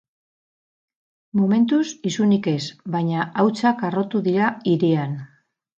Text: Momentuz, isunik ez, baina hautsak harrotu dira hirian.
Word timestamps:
Momentuz, 1.41 1.83
isunik 2.13 2.51
ez, 2.55 2.65
baina 2.97 3.29
hautsak 3.45 3.87
harrotu 3.91 4.27
dira 4.31 4.53
hirian. 4.73 5.21